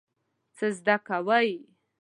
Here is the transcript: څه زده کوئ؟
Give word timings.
څه 0.55 0.65
زده 0.77 0.95
کوئ؟ 1.07 1.51